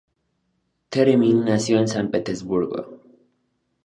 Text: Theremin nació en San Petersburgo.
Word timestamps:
Theremin 0.89 1.45
nació 1.45 1.77
en 1.77 1.87
San 1.87 2.09
Petersburgo. 2.09 3.01